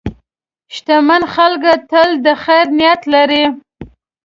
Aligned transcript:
شتمن 0.73 1.21
خلک 1.33 1.63
تل 1.89 2.09
د 2.25 2.27
خیر 2.43 2.65
نیت 2.79 3.01
لري. 3.13 3.43